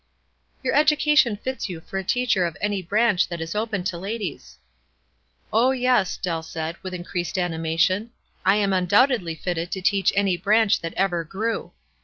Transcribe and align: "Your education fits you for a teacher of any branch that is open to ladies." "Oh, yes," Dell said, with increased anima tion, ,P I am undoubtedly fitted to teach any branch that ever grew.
"Your 0.63 0.73
education 0.73 1.37
fits 1.37 1.69
you 1.69 1.79
for 1.79 1.99
a 1.99 2.03
teacher 2.03 2.43
of 2.43 2.57
any 2.59 2.81
branch 2.81 3.27
that 3.27 3.39
is 3.39 3.53
open 3.53 3.83
to 3.83 3.99
ladies." 3.99 4.57
"Oh, 5.53 5.69
yes," 5.69 6.17
Dell 6.17 6.41
said, 6.41 6.75
with 6.81 6.95
increased 6.95 7.37
anima 7.37 7.77
tion, 7.77 8.07
,P 8.07 8.11
I 8.47 8.55
am 8.55 8.73
undoubtedly 8.73 9.35
fitted 9.35 9.69
to 9.69 9.81
teach 9.83 10.11
any 10.15 10.37
branch 10.37 10.81
that 10.81 10.95
ever 10.95 11.23
grew. 11.23 11.71